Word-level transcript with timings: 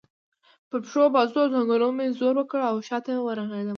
پر 0.69 0.79
پښو، 0.85 1.03
بازو 1.15 1.39
او 1.43 1.51
څنګلو 1.55 1.87
مې 1.97 2.05
زور 2.19 2.35
وکړ 2.37 2.59
او 2.71 2.77
شا 2.87 2.97
ته 3.05 3.11
ورغړېدم. 3.25 3.69